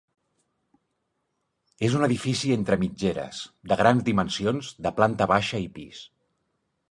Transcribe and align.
És 1.87 1.97
un 1.99 2.05
edifici 2.07 2.55
entre 2.55 2.79
mitgeres, 2.85 3.43
de 3.73 3.79
grans 3.83 4.09
dimensions, 4.09 4.75
de 4.87 4.95
planta 5.01 5.31
baixa 5.35 5.63
i 5.67 5.71
pis. 5.79 6.01